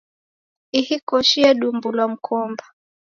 Ihi 0.79 0.95
koshi 1.07 1.37
yedumbulwa 1.43 2.05
mkomba. 2.13 2.63